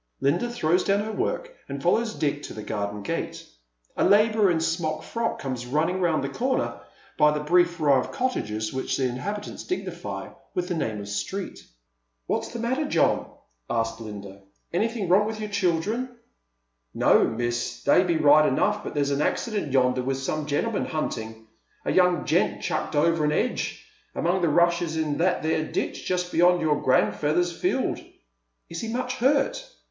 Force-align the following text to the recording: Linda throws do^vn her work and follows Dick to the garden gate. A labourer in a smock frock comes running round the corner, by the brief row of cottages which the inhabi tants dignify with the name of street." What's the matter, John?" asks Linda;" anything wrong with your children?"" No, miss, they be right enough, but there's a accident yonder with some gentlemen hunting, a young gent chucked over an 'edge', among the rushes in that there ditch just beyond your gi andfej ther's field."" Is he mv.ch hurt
Linda 0.19 0.49
throws 0.49 0.83
do^vn 0.83 1.05
her 1.05 1.11
work 1.11 1.53
and 1.69 1.79
follows 1.79 2.15
Dick 2.15 2.41
to 2.41 2.55
the 2.55 2.63
garden 2.63 3.03
gate. 3.03 3.45
A 3.95 4.03
labourer 4.03 4.49
in 4.49 4.57
a 4.57 4.59
smock 4.59 5.03
frock 5.03 5.37
comes 5.37 5.67
running 5.67 6.01
round 6.01 6.23
the 6.23 6.29
corner, 6.29 6.79
by 7.19 7.29
the 7.29 7.39
brief 7.43 7.79
row 7.79 7.99
of 7.99 8.11
cottages 8.11 8.73
which 8.73 8.97
the 8.97 9.03
inhabi 9.03 9.43
tants 9.43 9.63
dignify 9.63 10.29
with 10.55 10.69
the 10.69 10.73
name 10.73 10.99
of 11.01 11.07
street." 11.07 11.59
What's 12.25 12.47
the 12.51 12.57
matter, 12.57 12.85
John?" 12.87 13.27
asks 13.69 14.01
Linda;" 14.01 14.41
anything 14.73 15.07
wrong 15.07 15.27
with 15.27 15.39
your 15.39 15.51
children?"" 15.51 16.09
No, 16.95 17.23
miss, 17.27 17.83
they 17.83 18.03
be 18.03 18.17
right 18.17 18.47
enough, 18.47 18.83
but 18.83 18.95
there's 18.95 19.11
a 19.11 19.23
accident 19.23 19.71
yonder 19.71 20.01
with 20.01 20.17
some 20.17 20.47
gentlemen 20.47 20.85
hunting, 20.85 21.45
a 21.85 21.91
young 21.91 22.25
gent 22.25 22.63
chucked 22.63 22.95
over 22.95 23.23
an 23.23 23.31
'edge', 23.31 23.85
among 24.15 24.41
the 24.41 24.49
rushes 24.49 24.97
in 24.97 25.19
that 25.19 25.43
there 25.43 25.63
ditch 25.63 26.03
just 26.05 26.31
beyond 26.31 26.59
your 26.59 26.77
gi 26.77 26.87
andfej 27.03 27.35
ther's 27.35 27.51
field."" 27.55 27.99
Is 28.67 28.81
he 28.81 28.91
mv.ch 28.91 29.13
hurt 29.17 29.69